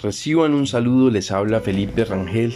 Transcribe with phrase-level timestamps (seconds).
[0.00, 2.54] Reciban un saludo, les habla Felipe Rangel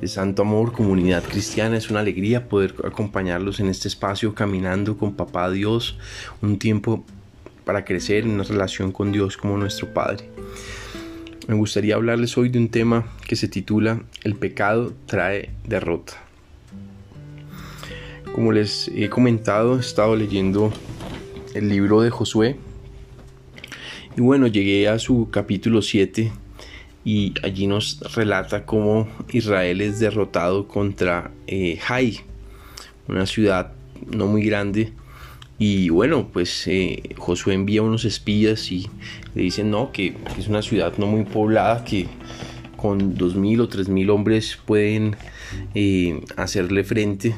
[0.00, 1.76] de Santo Amor, Comunidad Cristiana.
[1.76, 5.98] Es una alegría poder acompañarlos en este espacio caminando con Papá Dios,
[6.40, 7.04] un tiempo
[7.66, 10.30] para crecer en una relación con Dios como nuestro Padre.
[11.46, 16.14] Me gustaría hablarles hoy de un tema que se titula El pecado trae derrota.
[18.34, 20.72] Como les he comentado, he estado leyendo
[21.52, 22.56] el libro de Josué
[24.16, 26.32] y bueno, llegué a su capítulo 7
[27.08, 32.20] y allí nos relata cómo Israel es derrotado contra eh, Jai,
[33.08, 33.72] una ciudad
[34.14, 34.92] no muy grande.
[35.58, 38.90] Y bueno, pues eh, Josué envía unos espías y
[39.34, 42.08] le dicen no, que, es una ciudad no muy poblada, que
[42.76, 45.16] con dos mil o tres mil hombres pueden
[45.74, 47.34] eh, hacerle frente.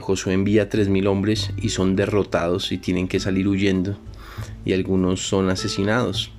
[0.00, 3.96] Josué envía tres mil hombres y son derrotados y tienen que salir huyendo
[4.66, 6.30] y algunos son asesinados.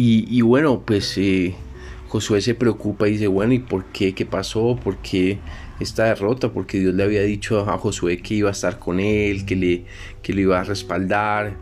[0.00, 1.56] Y, bueno, pues eh,
[2.06, 4.14] Josué se preocupa y dice, bueno, ¿y por qué?
[4.14, 4.78] ¿Qué pasó?
[4.82, 5.40] ¿Por qué
[5.80, 6.52] esta derrota?
[6.52, 9.84] Porque Dios le había dicho a Josué que iba a estar con él, que le,
[10.22, 11.56] que lo iba a respaldar,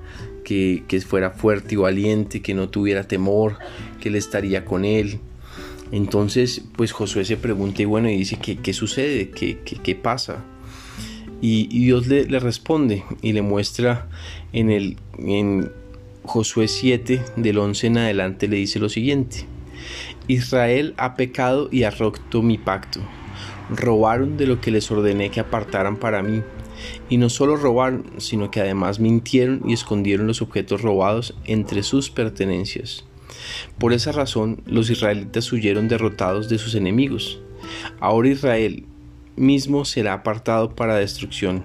[0.45, 3.56] que, fuera fuerte y valiente, que no tuviera temor,
[4.03, 5.19] que él estaría con él.
[5.91, 9.31] Entonces, pues Josué se pregunta y bueno, y dice, ¿qué, qué sucede?
[9.31, 10.45] ¿Qué, qué, pasa?
[11.41, 14.11] Y, Dios le, le, responde y le muestra
[14.53, 15.71] en el, en
[16.27, 19.47] Josué 7 del 11 en adelante le dice lo siguiente.
[20.29, 23.01] Israel ha pecado y ha roto mi pacto.
[23.71, 26.43] Robaron de lo que les ordené que apartaran para mí.
[27.09, 32.11] Y no solo robaron, sino que además mintieron y escondieron los objetos robados entre sus
[32.11, 33.05] pertenencias.
[33.79, 37.41] Por esa razón los israelitas huyeron derrotados de sus enemigos.
[38.01, 38.85] Ahora Israel
[39.37, 41.65] mismo será apartado para destrucción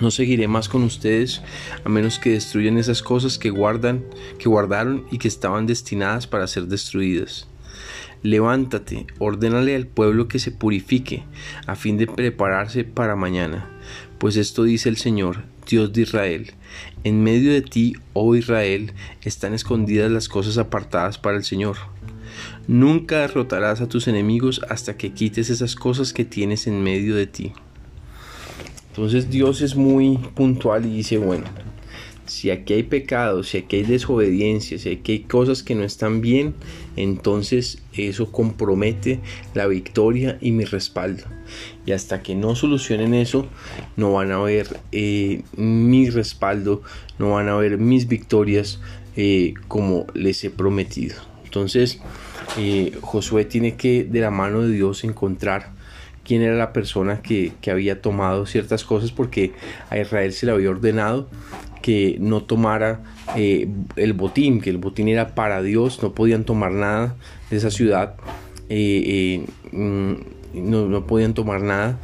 [0.00, 1.40] no seguiré más con ustedes
[1.84, 4.04] a menos que destruyan esas cosas que guardan,
[4.38, 7.46] que guardaron y que estaban destinadas para ser destruidas.
[8.22, 11.24] Levántate, ordénale al pueblo que se purifique,
[11.66, 13.70] a fin de prepararse para mañana.
[14.18, 16.52] Pues esto dice el Señor, Dios de Israel.
[17.04, 21.76] En medio de ti, oh Israel, están escondidas las cosas apartadas para el Señor.
[22.66, 27.26] Nunca derrotarás a tus enemigos hasta que quites esas cosas que tienes en medio de
[27.26, 27.52] ti.
[28.94, 31.46] Entonces Dios es muy puntual y dice, bueno,
[32.26, 36.20] si aquí hay pecado, si aquí hay desobediencia, si aquí hay cosas que no están
[36.20, 36.54] bien,
[36.94, 39.18] entonces eso compromete
[39.52, 41.24] la victoria y mi respaldo.
[41.84, 43.48] Y hasta que no solucionen eso,
[43.96, 46.82] no van a ver eh, mi respaldo,
[47.18, 48.78] no van a ver mis victorias
[49.16, 51.16] eh, como les he prometido.
[51.42, 52.00] Entonces,
[52.58, 55.73] eh, Josué tiene que de la mano de Dios encontrar
[56.24, 59.52] quién era la persona que, había tomado ciertas cosas porque
[59.90, 61.28] a Israel se le había ordenado
[61.82, 63.02] que no tomara
[63.36, 67.14] eh, el botín, que el botín era para Dios, no podían tomar nada
[67.50, 68.14] de esa ciudad,
[68.68, 70.14] eh, eh, mm,
[70.54, 71.98] no, no, podían tomar nada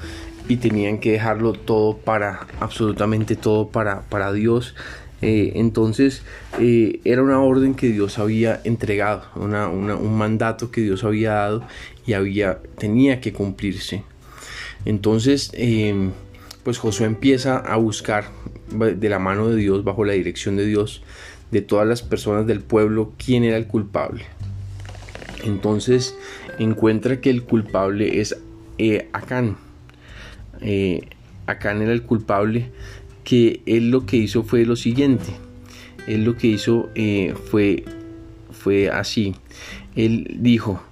[0.49, 4.75] y tenían que dejarlo todo para, absolutamente todo para, para Dios.
[5.23, 6.23] Entonces
[6.59, 11.67] era una orden que Dios había entregado, un mandato que Dios había dado
[12.07, 14.03] y había, tenía que cumplirse.
[14.85, 16.13] Entonces, em,
[16.63, 18.25] pues Josué empieza a buscar
[18.71, 21.03] de la mano de Dios, bajo la dirección de Dios,
[21.51, 24.25] de todas las personas del pueblo, quién era el culpable.
[25.45, 26.17] Entonces
[26.59, 28.37] encuentra que el culpable es
[28.79, 29.57] eh, Acán.
[30.61, 31.09] Eh,
[31.47, 32.71] Acán era el culpable
[33.25, 35.33] que él lo que hizo fue lo siguiente.
[36.07, 37.85] Él lo que hizo eh, fue,
[38.51, 39.35] fue así.
[39.97, 40.83] Él dijo,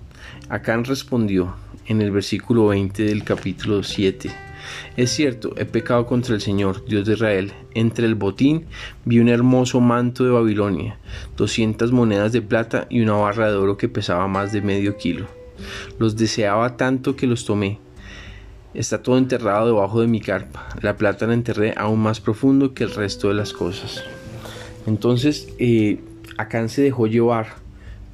[0.49, 1.55] Acán respondió,
[1.88, 4.31] en el versículo 20 del capítulo 7.
[4.97, 7.53] Es cierto, he pecado contra el Señor, Dios de Israel.
[7.75, 8.67] Entre el botín
[9.05, 10.99] vi un hermoso manto de Babilonia,
[11.37, 15.27] 200 monedas de plata y una barra de oro que pesaba más de medio kilo.
[15.99, 17.78] Los deseaba tanto que los tomé.
[18.75, 20.69] Está todo enterrado debajo de mi carpa.
[20.82, 24.05] La plata la enterré aún más profundo que el resto de las cosas.
[24.87, 26.00] Entonces, eh,
[26.37, 27.56] Acán se dejó llevar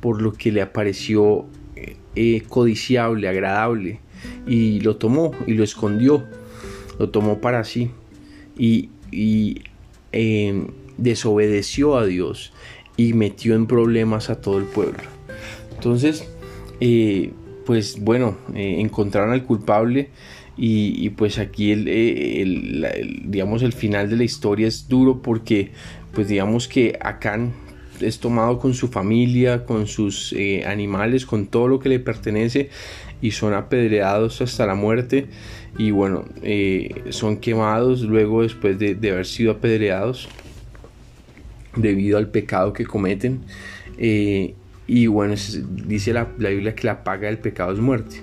[0.01, 1.47] por lo que le apareció
[2.17, 4.01] eh, codiciable, agradable,
[4.47, 6.25] y lo tomó y lo escondió,
[6.99, 7.91] lo tomó para sí
[8.57, 8.89] y,
[10.13, 12.53] em, desobedeció a Dios
[12.97, 15.03] y metió en problemas a todo el pueblo.
[15.75, 16.25] Entonces,
[16.81, 17.33] eh,
[17.67, 20.11] pues bueno, eh, encontraron al culpable
[20.57, 22.87] y, pues aquí el,
[23.25, 25.73] digamos el final de la historia es duro porque
[26.13, 27.53] pues digamos que Acán
[28.01, 32.71] es tomado con su familia, con sus eh, animales, con todo lo que le pertenece
[33.21, 35.27] y son apedreados hasta la muerte
[35.77, 40.29] y bueno, eh, son quemados luego después de, haber sido apedreados.
[41.77, 43.41] debido al pecado que cometen.
[43.99, 44.55] Eh,
[44.87, 45.35] y bueno,
[45.87, 48.23] dice la, la, Biblia que la paga del pecado es muerte.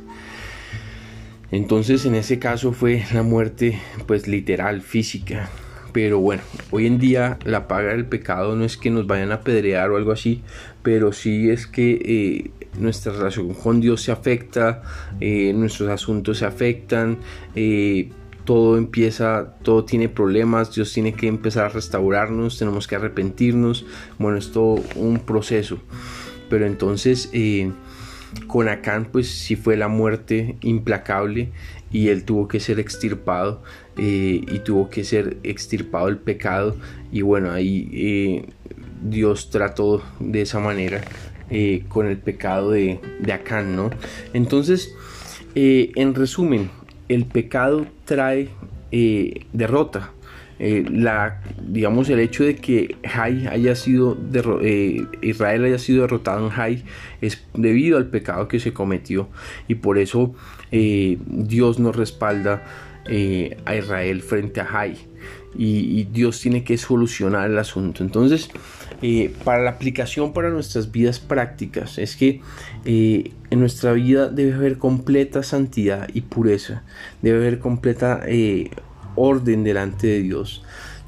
[1.51, 5.49] Entonces en ese caso fue la muerte pues literal, física.
[5.91, 9.41] Pero bueno, hoy en día la paga del pecado no es que nos vayan a
[9.41, 10.41] pedrear o algo así,
[10.83, 14.83] pero sí es que eh, nuestra relación con Dios se afecta,
[15.19, 17.17] eh, nuestros asuntos se afectan,
[17.55, 18.09] eh,
[18.45, 23.85] todo empieza, todo tiene problemas, Dios tiene que empezar a restaurarnos, tenemos que arrepentirnos,
[24.17, 25.79] bueno, es todo un proceso.
[26.49, 27.29] Pero entonces
[28.47, 31.49] con Acán pues sí fue la muerte implacable
[31.91, 33.61] y él tuvo que ser extirpado
[33.97, 36.75] eh, y tuvo que ser extirpado el pecado
[37.11, 38.45] y bueno ahí eh,
[39.01, 41.01] Dios trató de esa manera
[41.49, 43.89] eh, con el pecado de, de Acán ¿no?
[44.33, 44.93] entonces
[45.53, 46.69] en resumen
[47.09, 48.49] el pecado trae
[49.51, 50.11] derrota
[50.91, 54.15] la, digamos el hecho de que Jai haya sido
[55.23, 56.83] Israel haya sido derrotado en Jai
[57.19, 59.27] es debido al pecado que se cometió
[59.67, 60.35] y por eso
[60.69, 62.63] Dios nos respalda
[63.05, 64.95] eh, a Israel frente a Jai.
[65.57, 68.03] Y, Dios tiene que solucionar el asunto.
[68.03, 68.49] Entonces,
[69.01, 72.41] eh, para la aplicación para nuestras vidas prácticas, es que
[72.85, 76.83] eh, en nuestra vida debe haber completa santidad y pureza,
[77.21, 78.23] debe haber completa
[79.15, 80.61] orden delante de Dios.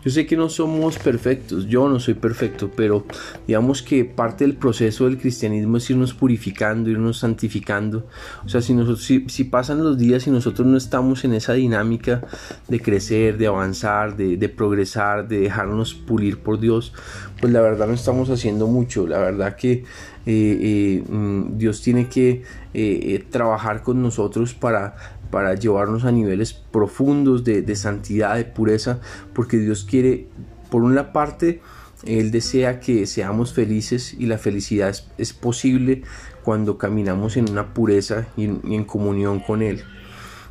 [0.04, 3.06] Yo sé que no somos perfectos, yo no soy perfecto, pero
[3.48, 8.06] digamos que parte del proceso del cristianismo es irnos purificando, irnos santificando.
[8.46, 9.10] O sea, si, nosotros,
[9.50, 12.22] pasan los días y nosotros no estamos en esa dinámica
[12.68, 16.92] de crecer, de avanzar, de, progresar, de dejarnos pulir por Dios,
[17.40, 19.08] pues la verdad no estamos haciendo mucho.
[19.08, 19.84] La verdad que eh,
[20.26, 24.96] eh, mm, Dios tiene que eh, trabajar con nosotros para
[25.34, 29.00] para llevarnos a niveles profundos de, santidad, de pureza,
[29.34, 30.28] porque Dios quiere,
[30.70, 31.60] por una parte,
[32.06, 36.04] Él desea que seamos felices y la felicidad es, posible
[36.44, 39.84] cuando caminamos en una pureza y en, comunión con Él.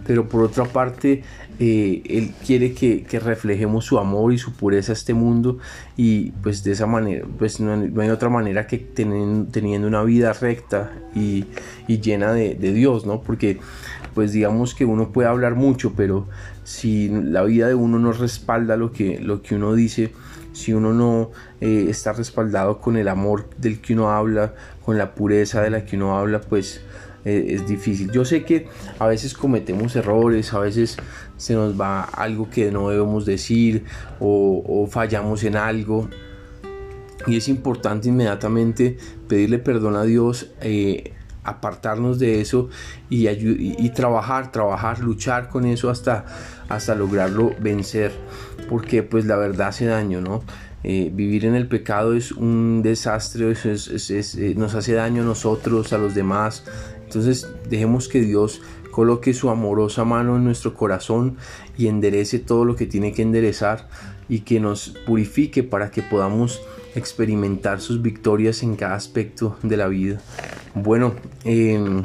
[0.07, 1.23] Pero por otra parte,
[1.59, 5.59] eh, Él quiere que, reflejemos su amor y su pureza a este mundo
[5.97, 10.93] y pues de esa manera, pues no, hay otra manera que teniendo una vida recta
[11.15, 11.47] y,
[11.87, 13.21] llena de, de Dios, ¿no?
[13.21, 13.61] Porque
[14.15, 16.27] pues digamos que uno puede hablar mucho, pero
[16.65, 20.13] si la vida de uno no respalda lo que, lo que uno dice,
[20.53, 25.15] si uno no eh, está respaldado con el amor del que uno habla, con la
[25.15, 26.83] pureza de la que uno habla, pues
[27.25, 28.11] es difícil.
[28.11, 28.67] Yo sé que
[28.99, 30.97] a veces cometemos errores, a veces
[31.37, 33.85] se nos va algo que no debemos decir
[34.21, 36.09] o, fallamos en algo.
[37.27, 38.97] Y es importante inmediatamente
[39.29, 41.13] pedirle perdón a Dios eh,
[41.45, 42.69] apartarnos de eso
[43.11, 46.25] y, trabajar, trabajar, luchar con eso hasta,
[46.69, 48.13] hasta lograrlo vencer,
[48.69, 50.43] porque pues la verdad hace daño, ¿no?
[50.85, 55.99] Eh, vivir en el pecado es un desastre, eh, nos hace daño a nosotros, a
[55.99, 56.65] los demás.
[57.13, 61.37] Entonces dejemos que Dios coloque su amorosa mano en nuestro corazón
[61.77, 63.87] y enderece todo lo que tiene que enderezar
[64.31, 66.63] y que nos purifique para que podamos
[66.95, 70.23] experimentar sus victorias en cada aspecto de la vida.
[70.75, 71.15] Bueno,
[71.45, 72.03] em,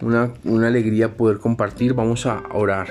[0.00, 0.32] una,
[0.66, 1.92] alegría poder compartir.
[1.92, 2.88] Vamos a orar.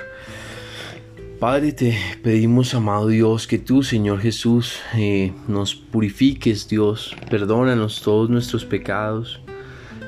[1.39, 7.15] Padre, te pedimos, amado Dios, que tú, Señor Jesús, eh, nos purifiques, Dios.
[7.27, 9.41] Perdónanos todos nuestros pecados.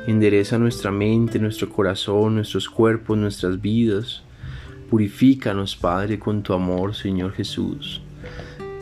[0.08, 4.24] Endereza nuestra mente, nuestro corazón, nuestros cuerpos, nuestras vidas.
[4.90, 8.02] Purifícanos, Padre, con tu amor, Señor Jesús.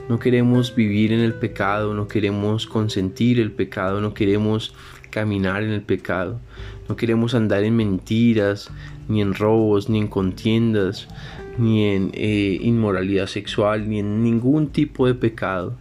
[0.08, 4.74] No queremos vivir en el pecado, no queremos consentir el pecado, no queremos
[5.12, 6.40] caminar en el pecado,
[6.88, 8.72] no queremos andar en mentiras,
[9.08, 11.08] ni en robos, ni en contiendas,
[11.58, 15.78] ni en eh, inmoralidad sexual, ni en ningún tipo de pecado.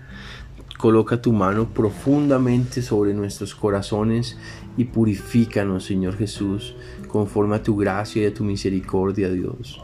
[0.79, 4.39] Coloca tu mano profundamente sobre nuestros corazones
[4.77, 6.77] y purifícanos, Señor Jesús,
[7.09, 9.83] conforme a tu gracia y a tu misericordia, Dios.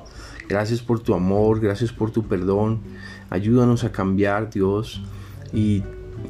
[0.48, 2.80] Gracias por tu amor, gracias por tu perdón.
[3.28, 5.02] Ayúdanos a cambiar, Dios,
[5.52, 5.82] y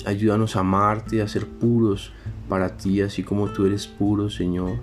[0.06, 2.12] ayúdanos a amarte, a ser puros
[2.49, 4.78] para ti, así como tú eres puro, Señor.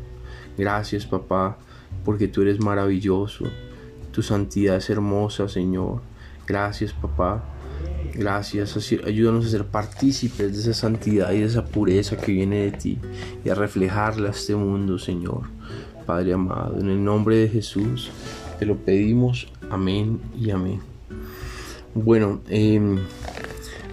[0.60, 1.58] Gracias, papá,
[2.06, 3.46] porque tú eres maravilloso.
[4.12, 6.02] Tu santidad es hermosa, Señor.
[6.46, 7.44] Gracias, papá.
[8.14, 8.76] Gracias,
[9.06, 13.00] ayúdanos a ser partícipes de esa santidad y de esa pureza que viene de ti
[13.46, 15.44] y a reflejarla a este mundo, Señor.
[16.06, 18.12] Padre amado, en el nombre de Jesús
[18.60, 19.48] te lo pedimos.
[19.70, 20.82] Amén y amén.
[21.94, 23.00] Bueno, em,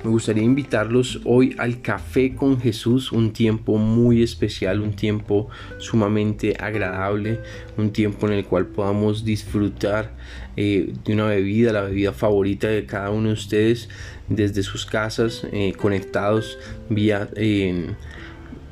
[0.04, 6.56] me gustaría invitarlos hoy al Café con Jesús, un tiempo muy especial, un tiempo sumamente
[6.58, 7.40] agradable,
[7.76, 10.12] un tiempo en el cual podamos disfrutar
[10.56, 13.88] eh, de una bebida, la bebida favorita de cada uno de ustedes
[14.28, 17.28] desde sus casas, eh, conectados vía...
[17.36, 17.92] Mm,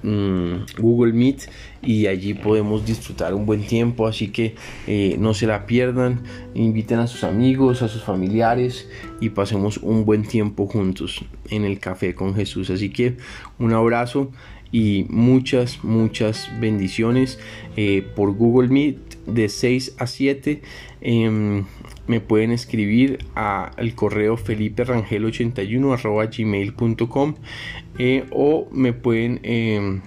[0.02, 1.50] Google Meet
[1.82, 4.54] y allí podemos disfrutar un buen tiempo así que
[4.86, 6.22] eh, no se la pierdan.
[6.54, 8.88] Inviten a sus amigos a sus familiares
[9.20, 12.70] y pasemos un buen tiempo juntos en el café con Jesús.
[12.70, 13.16] Así que
[13.58, 14.30] un abrazo
[14.72, 17.38] y muchas muchas bendiciones
[17.76, 20.62] eh, por Google Meet de 6 a 7
[21.00, 21.64] em,
[22.06, 27.34] me pueden escribir al correo feliperangel81 arroba gmail.com
[27.98, 30.00] eh, o me pueden em,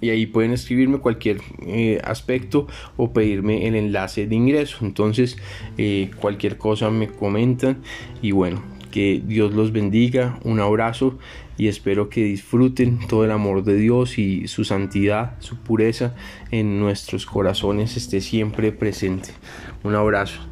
[0.00, 4.78] y ahí pueden escribirme cualquier eh, aspecto o pedirme el enlace de ingreso.
[4.84, 5.36] Entonces
[6.20, 7.78] cualquier cosa me comentan
[8.20, 10.38] y bueno que Dios los bendiga.
[10.44, 11.18] Un abrazo
[11.62, 16.12] y espero que disfruten todo el amor de Dios y su santidad su pureza
[16.50, 19.28] en nuestros corazones esté siempre presente.
[19.84, 20.51] Un abrazo